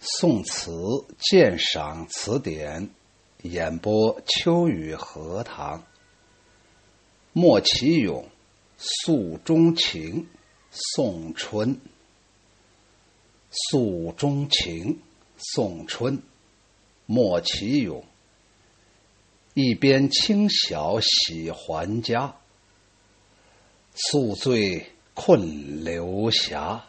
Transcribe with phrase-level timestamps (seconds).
[0.00, 0.70] 宋词
[1.18, 2.88] 鉴赏词典
[3.42, 5.84] 演播：秋雨荷塘。
[7.32, 8.22] 莫其咏
[8.76, 10.22] 《诉衷情》
[10.70, 11.80] 宋春。
[13.50, 15.00] 诉衷情，
[15.36, 16.22] 宋春。
[17.04, 18.04] 莫其咏。
[19.54, 22.36] 一边清晓喜还家，
[23.94, 26.84] 宿醉困流霞。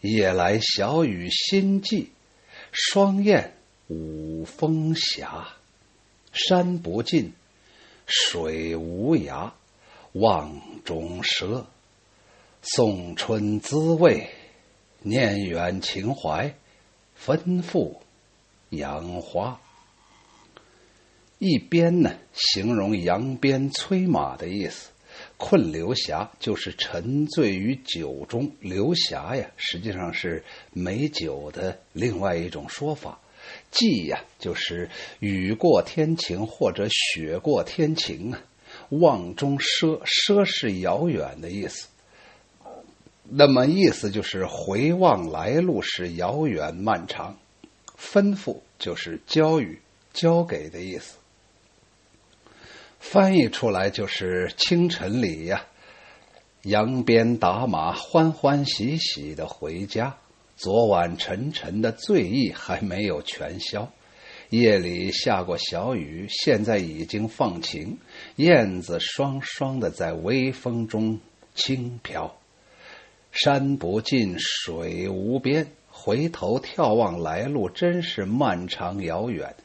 [0.00, 2.12] 夜来小雨心悸。
[2.72, 3.54] 双燕
[3.88, 5.46] 舞风霞，
[6.32, 7.34] 山不尽，
[8.06, 9.52] 水无涯，
[10.12, 11.66] 望中奢。
[12.62, 14.30] 送春滋味，
[15.00, 16.54] 念远情怀，
[17.22, 17.96] 吩咐
[18.70, 19.60] 杨花。
[21.38, 24.91] 一边呢，形容扬鞭催马的意思。
[25.44, 33.18] 困流霞就是沉醉于酒中，流霞呀，实际上是美酒的另外一种说法。
[33.72, 38.40] 霁呀，就是雨过天晴或者雪过天晴啊。
[38.90, 41.88] 望中奢，奢是遥远的意思。
[43.24, 47.36] 那么意思就是回望来路是遥远漫长。
[47.98, 49.80] 吩咐就是交予、
[50.12, 51.16] 交给的意思。
[53.02, 55.66] 翻译出来就是清晨里呀，
[56.62, 60.16] 扬鞭打马，欢欢喜喜的回家。
[60.56, 63.90] 昨晚沉沉的醉意还没有全消，
[64.50, 67.98] 夜里下过小雨，现在已经放晴。
[68.36, 71.18] 燕子双双的在微风中
[71.56, 72.36] 轻飘。
[73.32, 79.56] 山不尽，水无边，回头眺望来路，真是漫长遥远。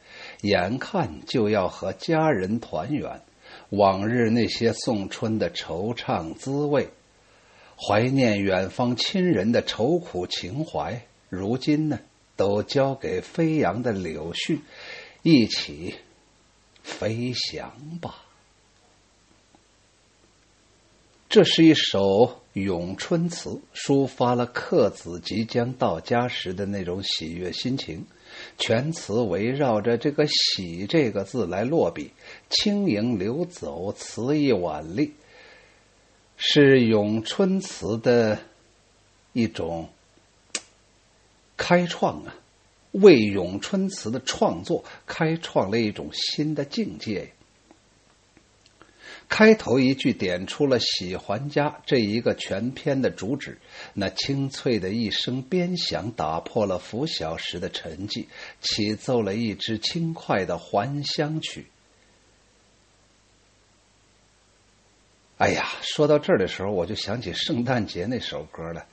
[0.42, 3.22] 眼看就要和家人团圆。
[3.70, 6.88] 往日那些送春的惆怅滋味，
[7.76, 12.00] 怀念远方亲人的愁苦情怀，如今呢，
[12.36, 14.60] 都交给飞扬的柳絮，
[15.22, 15.96] 一起
[16.82, 18.24] 飞翔吧。
[21.28, 28.06] 这是一首咏春词，抒发了客子即将到家时的那种喜悦心情。
[28.58, 32.10] 全词围绕着这个“喜”这个字来落笔，
[32.50, 35.12] 轻盈流走，词意婉丽，
[36.36, 38.38] 是咏春词的
[39.32, 39.88] 一种
[41.56, 42.34] 开创啊，
[42.92, 47.32] 为咏春词的创作开创了一种新的境界。
[49.28, 53.58] 开头一句点出了喜还家这一个全篇的主旨，
[53.92, 58.24] 那清脆的一声鞭响打破了拂晓时的沉寂，
[58.60, 61.66] 起奏了一支轻快的还乡曲。
[65.36, 68.86] 哎呀，说到这儿的时候，我就想起圣诞节那首歌了，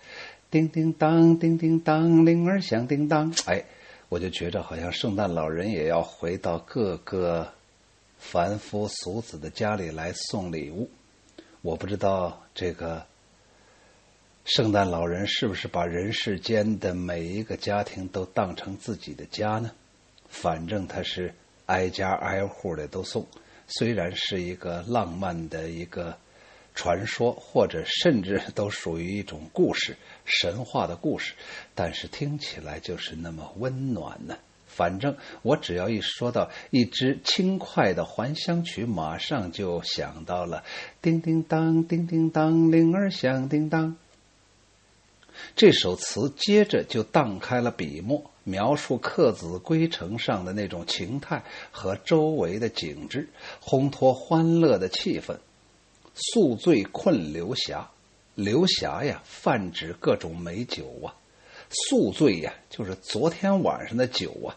[0.51, 3.33] 叮叮当，叮叮当，铃儿响叮当。
[3.45, 3.63] 哎，
[4.09, 7.54] 我就觉着好像圣诞老人也要回到各个。
[8.17, 10.89] 凡夫俗子的家里来送礼物，
[11.61, 13.05] 我不知道这个
[14.43, 19.71] 圣诞老人是不是把人世间的每一个家庭都当成自己的家呢？
[20.27, 21.33] 反正他是
[21.67, 23.25] 挨家挨户的都送，
[23.67, 26.17] 虽然是一个浪漫的一个
[26.73, 29.95] 传说，或者甚至都属于一种故事、
[30.25, 31.33] 神话的故事，
[31.73, 34.37] 但是听起来就是那么温暖呢。
[34.75, 40.65] 反正我只要一说到一支轻快的还乡曲，马上就想到了
[41.01, 43.95] 叮叮当，叮叮当，铃儿响叮当。
[45.55, 53.29] 这首词接着就荡开了笔墨，描述客子归程上的那种情态和周围的景致，
[53.61, 55.37] 烘托欢乐的气氛。
[56.13, 57.89] 宿醉困流霞，
[58.35, 61.15] 流霞呀，泛指各种美酒啊。
[61.69, 64.55] 宿醉呀，就是昨天晚上的酒啊。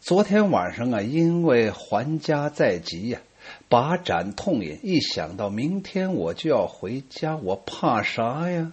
[0.00, 3.20] 昨天晚上啊，因为还家在即呀，
[3.68, 4.78] 把盏痛饮。
[4.82, 8.72] 一想到明天我就要回家，我怕啥呀？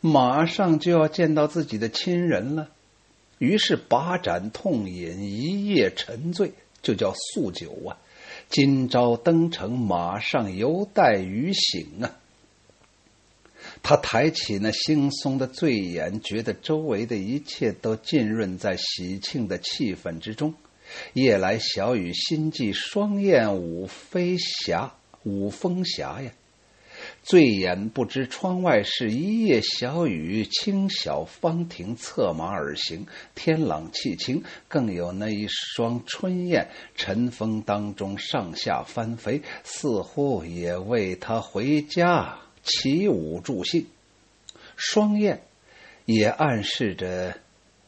[0.00, 2.68] 马上就要见到自己的亲人了，
[3.38, 6.52] 于是把盏痛饮，一夜沉醉，
[6.82, 7.98] 就叫宿酒啊。
[8.48, 12.16] 今朝登城，马上犹待余醒啊。
[13.82, 20.54] 他抬起那惺忪的醉眼，觉得周围的一切都浸润在喜庆的气氛之中。
[21.12, 26.32] 夜来小雨心悸，双燕舞飞霞，舞风霞呀！
[27.22, 33.06] 醉眼不知窗外是，一夜小雨，轻晓芳亭，策马而行。
[33.34, 42.36] 天朗气清，更有那一双春燕，晨风当中上下翻飞，似乎也为他回家。
[42.70, 43.86] 起舞助兴，
[44.76, 45.42] 双燕
[46.04, 47.36] 也暗示着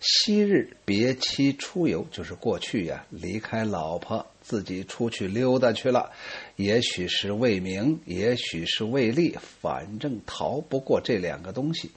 [0.01, 6.11] 昔日别妻出游，就是过去呀，离开老婆，自己出去溜达去了。
[6.57, 11.91] 也许是为名，也许是为利，反正逃不过这两个东西。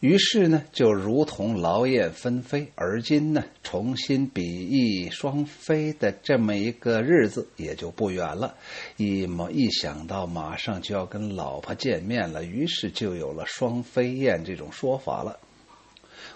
[0.00, 8.54] 于是呢，就如同劳燕分飞，而今呢，重新比翼双飞的这么一个日子也就不远了。
[8.98, 15.38] 一么一想到马上就要跟老婆见面了，于是就有了“双飞燕”这种说法了。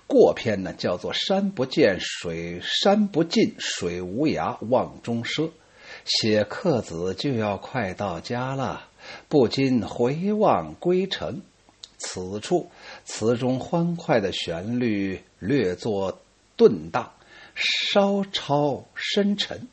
[0.07, 5.51] 过篇呢，叫做“山不见水，山不尽水无涯，望中奢”。
[6.07, 8.89] 写客子就要快到家了，
[9.29, 11.43] 不禁回望归程。
[12.01, 12.71] 此处
[13.05, 16.19] 词中欢快的旋律略作
[16.57, 17.13] 顿荡，
[17.55, 19.69] 稍超深沉。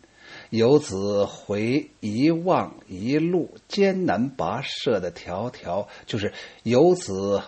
[0.49, 6.33] 游子回一望一路艰难跋涉的迢迢，就是
[6.63, 7.41] 游子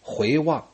[0.00, 0.68] 回望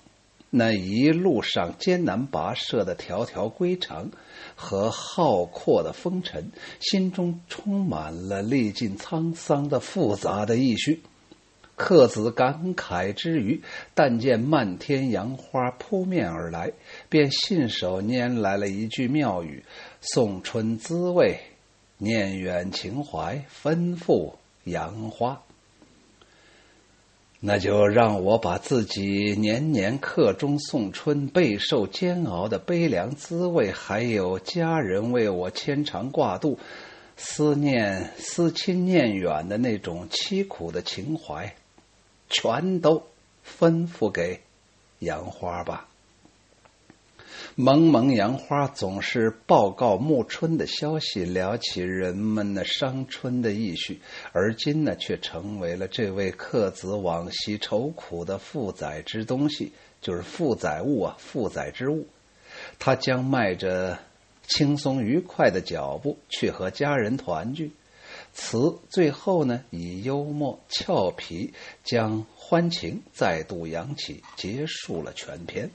[0.50, 4.12] 那一路上艰难跋涉的迢迢归程
[4.54, 11.02] 和浩阔的风尘，心中充满了历尽沧桑的复杂的意绪。
[11.76, 13.62] 客子感慨之余，
[13.94, 16.72] 但见漫天杨花扑面而来，
[17.08, 19.64] 便信手拈来了一句妙语
[20.00, 21.40] ：“送春滋味，
[21.98, 24.34] 念远情怀，吩咐
[24.64, 25.42] 杨花。”
[27.46, 36.58] 那就让我把自己年年客中送春，备受煎熬的悲凉滋味，还有家人为我牵肠挂肚、
[37.18, 41.54] 思念思亲念远的那种凄苦的情怀。
[42.28, 43.06] 全都
[43.46, 44.40] 吩咐给
[44.98, 45.88] 杨花吧。
[47.56, 54.00] 蒙蒙杨花总是报告暮春的消息，聊起人们的伤春的意绪，
[54.32, 62.06] 而今呢，却成为了这位客子往昔愁苦的负载之东西，就是负载物啊，负载之物。
[62.80, 63.98] 他将迈着
[64.48, 67.70] 轻松愉快的脚步去和家人团聚。
[68.34, 71.54] 词最后呢，以幽默俏皮
[71.84, 75.70] 将欢情再度扬起，结束了全篇。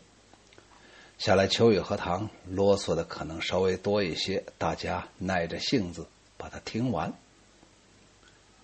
[1.17, 6.05] 下来，秋雨荷塘啰嗦的可能稍微多一些，大家耐着性子
[6.37, 7.13] 把它听完。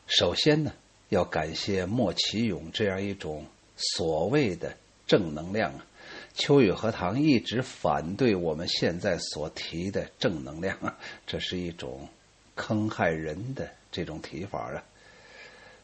[0.07, 0.73] 首先呢，
[1.07, 3.45] 要感谢莫其勇这样一种
[3.77, 4.75] 所谓的
[5.07, 5.85] 正能量啊。
[6.33, 12.09] 秋雨荷塘一直反对我们现在所提的正能量啊，这是一种
[12.55, 13.69] 坑害人的。
[13.95, 14.83] 这种提法啊，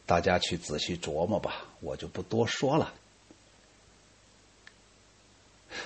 [0.04, 2.92] 大家去仔细琢磨吧，我就不多说了。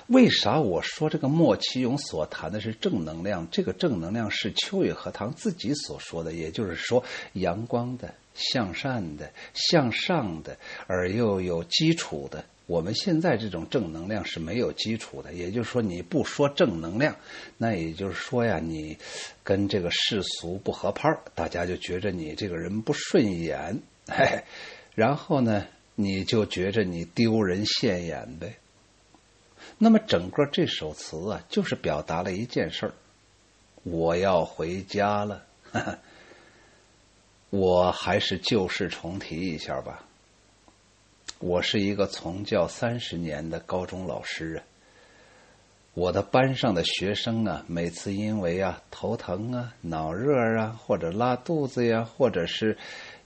[0.08, 3.46] 为啥我说这个莫其勇所谈的是正能量？
[3.52, 10.58] 这个正能量是秋雨荷塘自己所说的，也就是说，阳光的、向善的、向上的，
[10.88, 12.44] 而又有基础的。
[12.66, 17.14] 我们现在这种正能量是没有基础的，也就是说，你不说正能量，
[17.56, 18.98] 那也就是说呀，你
[19.44, 24.42] 跟这个世俗不合拍大家就觉着你这个人不顺眼，嘿，
[24.94, 28.56] 然后呢，你就觉着你丢人现眼呗。
[29.78, 32.92] 那么整个这首词啊，就是表达了一件事儿：
[33.84, 35.44] 我要回家了。
[37.50, 40.05] 我还是旧事重提一下吧。
[41.38, 44.64] 我是一个从教三十年的高中老师啊，
[45.92, 52.78] 我的班上的学生啊，每次因为啊头疼啊、脑热啊，或者拉肚子呀，或者是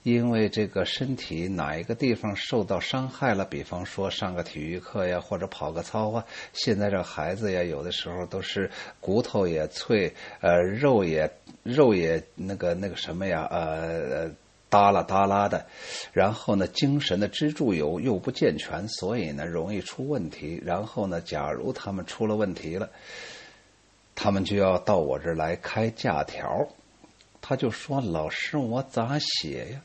[0.03, 8.69] 因为这个身体哪一个地方受到伤害了，比方说上个体育课呀，或者跑个操啊，现在这孩子呀，有的时候都是
[8.99, 11.31] 骨头也脆，呃，肉也
[11.63, 14.29] 肉也那个那个什么呀，呃。
[14.71, 15.67] 耷拉耷拉的，
[16.13, 20.61] 然后呢，精神的支柱有又不健全，所以呢，容易出问题。
[20.65, 22.89] 然后呢，假如他们出了问题了，
[24.15, 26.69] 他们就要到我这儿来开假条。
[27.41, 29.81] 他就说：“老师，我咋写呀？”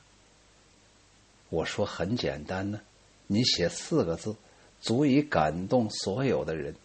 [1.51, 2.81] 我说：“很简单呢，
[3.27, 4.37] 你写四个字，
[4.81, 6.77] 足以感动所有的人。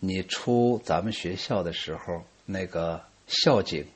[0.00, 3.86] 你出咱们学校的时候，那个校警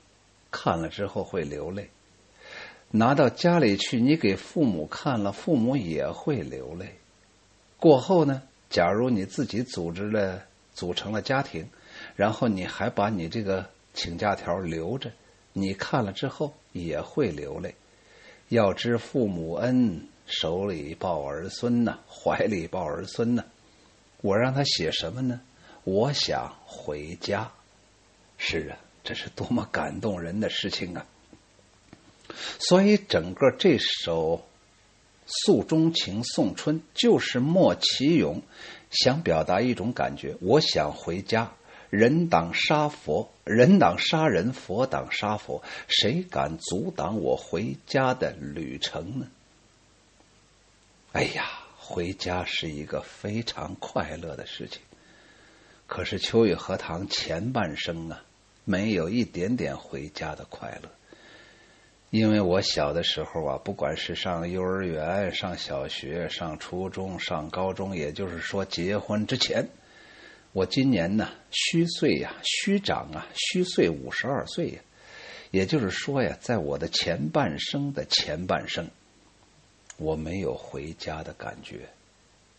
[0.50, 1.90] 看了之后会流泪。”
[2.96, 6.94] 拿到家里去，你给父母看了，父母也会流泪。
[7.78, 11.68] 过后呢，假如你自己组织了、组成了家庭，
[12.14, 15.10] 然后你还把你这个请假条留着，
[15.52, 17.74] 你看了之后也会流泪。
[18.48, 23.44] 要知父母恩，手里抱儿孙呐，怀里抱儿孙呐。
[24.22, 25.40] 我让他写什么呢？
[25.84, 27.52] 我想回家。
[28.38, 31.04] 是啊，这是多么感动人的事情啊！
[32.58, 34.38] 所以，整个这首
[35.26, 38.42] 《诉衷情送春》就是莫其勇
[38.90, 41.52] 想表达一种感觉，我想回家。
[41.88, 49.28] 人挡杀佛，人挡杀人，佛挡杀佛，谁敢阻挡我回家的旅程呢？
[51.12, 51.48] 哎呀，
[51.78, 54.80] 回家是一个非常快乐的事情。
[55.86, 58.24] 可是秋雨荷塘前半生啊，
[58.64, 60.90] 没有一点点回家的快乐。
[62.16, 69.68] 因为我小的时候啊，不管是上幼儿园、上小学、上初中、上高中，也就是说结婚之前。
[70.54, 74.80] 我今年呢虚岁呀，虚长啊，虚岁五十二岁呀。
[75.50, 78.88] 也就是说呀，在我的前半生的前半生，
[79.98, 81.80] 我没有回家的感觉。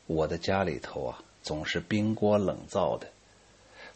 [0.06, 3.08] 我的家里头啊，总是冰锅冷灶的。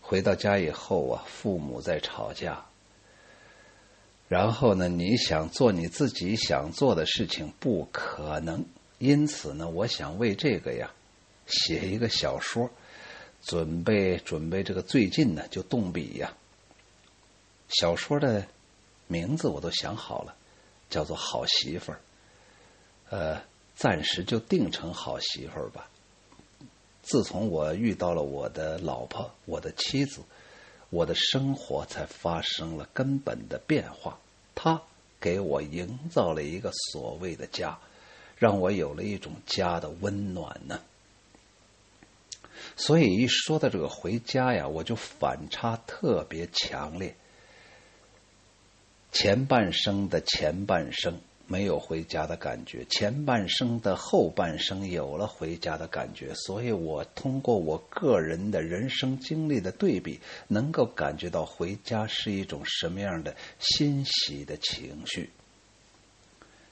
[0.01, 2.65] 回到家以后啊，父母在吵架。
[4.31, 8.63] 然后呢，你想做你自己想做的事情，不可能。
[8.97, 10.89] 因此呢，我想为这个呀，
[11.47, 12.69] 写一个小说。
[13.43, 16.33] 准备准备，这个最近呢就动笔呀。
[17.67, 18.47] 小说的
[19.07, 20.33] 名字我都想好了，
[20.89, 21.95] 叫做《好媳妇儿》。
[23.09, 23.43] 呃，
[23.75, 25.89] 暂时就定成好媳妇儿吧。
[27.01, 30.21] 自从我遇到了我的老婆，我的妻子，
[30.91, 34.19] 我的生活才发生了根本的变化。
[34.53, 34.83] 他
[35.19, 37.79] 给我营造了一个所谓的家，
[38.37, 40.79] 让我有了一种家的温暖呢。
[42.75, 47.15] 所以一说到这个回家呀，我就反差特别强烈。
[49.11, 51.19] 前半生的前半生
[51.51, 56.33] 没有回家的感觉，前半生的后半生有了回家的感觉。
[56.33, 60.17] 所以我通过我个人的人生经历的对比，
[60.47, 65.29] 能够感觉到回家是一种什么样的欣喜的情绪。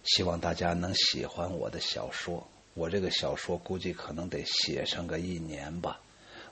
[0.05, 2.47] 希望大家能喜欢我的小说。
[2.73, 5.99] 我这个小说估计可能得写上个一年吧。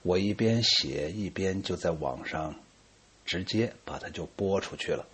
[0.01, 2.53] 我一边写一边就在网上
[3.23, 5.07] 直接把它就播出去了。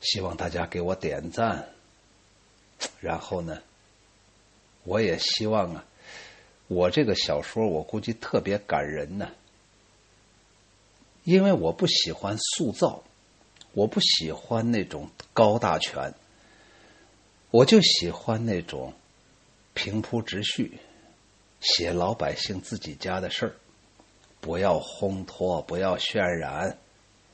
[0.00, 1.68] 希望大家给我点赞。
[3.00, 3.62] 然后呢，
[4.84, 5.84] 我也希望啊，
[6.68, 9.30] 我这个小说我估计特别感人呢，
[11.24, 13.02] 因为我不喜欢塑造，
[13.72, 16.14] 我不喜欢那种高大全，
[17.50, 18.94] 我就喜欢那种。
[19.72, 20.80] 平铺直叙，
[21.60, 23.54] 写老百姓自己家的事儿，
[24.40, 26.76] 不要烘托，不要渲染，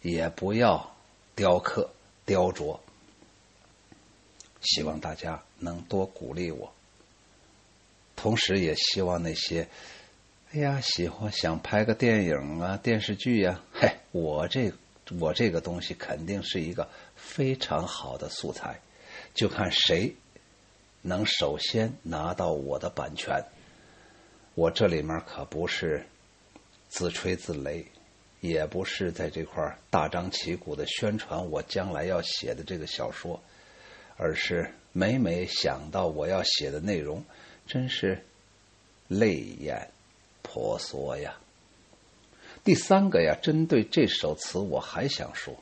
[0.03, 0.95] 也不要
[1.35, 1.91] 雕刻
[2.27, 2.79] 雕琢。
[4.61, 6.73] 希望大家能多鼓励我，
[8.17, 9.69] 同时也希望那些，
[10.53, 14.73] 哎呀，喜欢想拍个电影啊、电视剧呀，嘿，我这
[15.21, 18.81] 我这个东西肯定是一个非常好的素材，
[19.35, 20.15] 就看谁。
[21.03, 23.45] 能首先拿到我的版权，
[24.57, 26.05] 我这里面可不是
[26.89, 27.85] 自吹自擂，
[28.41, 33.41] 也不是在这块大张旗鼓的宣传我将来要写的这个小说，
[34.17, 37.25] 而是每每想到我要写的内容，
[37.67, 38.25] 真是
[39.09, 39.91] 泪眼
[40.43, 41.37] 婆娑呀。
[42.65, 45.55] 第三个呀，针对这首词，我还想说，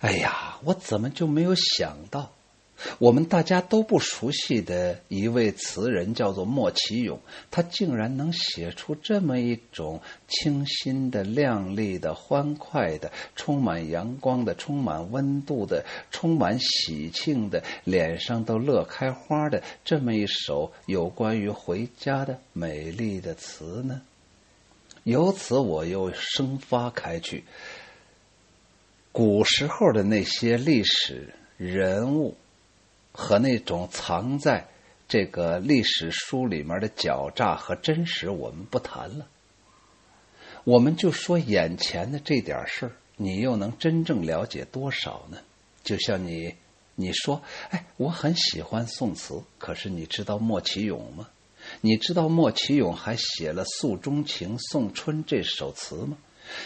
[0.00, 2.32] 哎呀，我怎么就没有想到？
[2.98, 7.18] 我们大家都不熟悉的一位词人叫做莫其勇，
[7.50, 24.02] 他竟然能写出这么一种清新的、亮丽的、欢快的、充满阳光的、充满温度的、充满喜庆的、脸上都乐开花的这么一首有关于回家的美丽的词呢？
[25.04, 27.44] 由此，我又生发开去，
[29.12, 32.36] 古时候的那些历史人物。
[33.16, 34.66] 和那种藏在
[35.06, 39.26] 这个历史书里面的狡诈和真实，我们不谈了。
[40.64, 45.38] 我们就说眼前的这点事儿，你又能真正了解多少呢？
[45.84, 46.54] 就像你，
[46.96, 47.40] 你说，
[47.70, 51.28] 哎，我很喜欢宋词，可是你知道莫其勇吗？
[51.82, 56.16] 你知道莫其勇还写了《诉衷情·送春》这首词吗？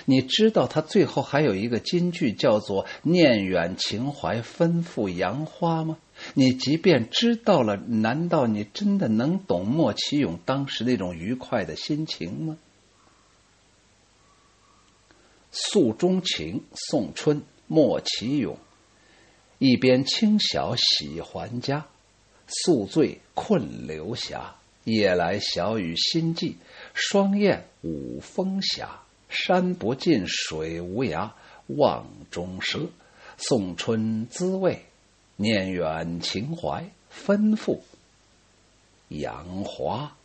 [0.07, 5.99] 你知道他最后还有一个金句叫做“念远情怀吩咐杨花”吗？
[6.35, 12.57] 你即便知道了，难道你真的能懂莫其勇当时那种愉快的心情吗？
[15.51, 18.59] 诉衷情，送春，莫其勇。
[19.59, 21.87] 一边清晓喜还家，
[22.47, 24.55] 宿醉困流霞。
[24.85, 26.57] 夜来小雨心悸，
[26.95, 29.03] 双燕舞风霞。
[29.29, 31.33] 山不尽，水无涯，
[31.67, 32.87] 望中蛇。
[33.37, 34.88] 送春滋味。
[35.41, 37.79] 念远情怀，吩咐
[39.07, 40.18] 杨华。